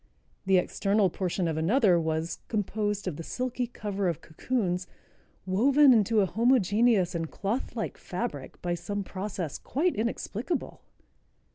The 0.47 0.57
external 0.57 1.11
portion 1.11 1.47
of 1.47 1.57
another 1.57 1.99
was 1.99 2.39
"composed 2.47 3.07
of 3.07 3.17
the 3.17 3.23
silky 3.23 3.67
cover 3.67 4.07
of 4.07 4.19
cocoons, 4.21 4.87
woven 5.45 5.93
into 5.93 6.21
a 6.21 6.25
homogeneous 6.25 7.13
and 7.13 7.29
clothlike 7.29 7.99
fabric, 7.99 8.59
by 8.63 8.73
some 8.73 9.03
process 9.03 9.59
quite 9.59 9.93
inexplicable." 9.95 10.81